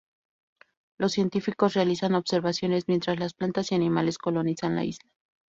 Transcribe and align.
Los 0.97 1.11
científicos 1.11 1.75
realizan 1.75 2.15
observaciones 2.15 2.87
mientras 2.87 3.19
las 3.19 3.35
plantas 3.35 3.71
y 3.71 3.75
animales 3.75 4.17
colonizan 4.17 4.73
la 4.73 4.83
isla. 4.83 5.07